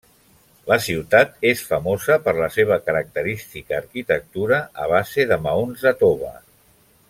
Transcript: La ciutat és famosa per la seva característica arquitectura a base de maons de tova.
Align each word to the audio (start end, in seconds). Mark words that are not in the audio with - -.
La 0.69 0.77
ciutat 0.85 1.35
és 1.49 1.61
famosa 1.73 2.17
per 2.29 2.33
la 2.39 2.49
seva 2.57 2.79
característica 2.87 3.77
arquitectura 3.83 4.61
a 4.87 4.89
base 4.97 5.31
de 5.35 5.39
maons 5.49 5.89
de 5.89 5.95
tova. 6.05 6.35